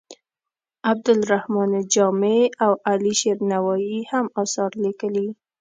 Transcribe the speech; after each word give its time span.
عبدالرحمان 0.91 1.71
جامي 1.93 2.39
او 2.65 2.71
علي 2.89 3.13
شیر 3.19 3.37
نوایې 3.51 3.99
هم 4.11 4.25
اثار 4.41 4.71
لیکلي. 4.83 5.27